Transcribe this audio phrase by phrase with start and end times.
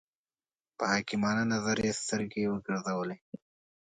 [0.77, 3.17] په حکیمانه نظر یې سترګې وګرځولې.